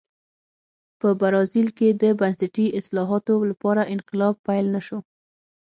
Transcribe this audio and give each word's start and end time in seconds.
په 0.99 1.09
برازیل 1.21 1.67
کې 1.77 1.89
د 2.01 2.03
بنسټي 2.19 2.67
اصلاحاتو 2.79 3.35
لپاره 3.51 3.89
انقلاب 3.93 4.35
پیل 4.47 4.65
نه 4.75 4.81
شو. 4.87 4.99